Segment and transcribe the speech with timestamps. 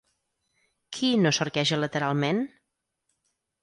[0.97, 2.45] Qui no s'arqueja lateralment?